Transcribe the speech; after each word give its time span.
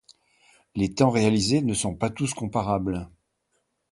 Les 0.73 0.95
temps 0.95 1.11
réalisés 1.11 1.61
ne 1.61 1.75
sont 1.75 1.93
pas 1.93 2.09
tous 2.09 2.33
comparables. 2.33 3.07